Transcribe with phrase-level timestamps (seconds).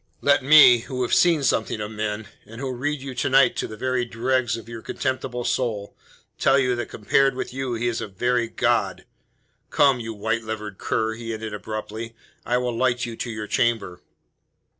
[0.21, 3.67] Let me, who have seen something of men, and who read you to night to
[3.67, 5.95] the very dregs of your contemptible soul,
[6.39, 9.05] tell you that compared with you he is a very god.
[9.69, 12.15] Come, you white livered cur!" he ended abruptly.
[12.47, 14.01] "I will light you to your chamber."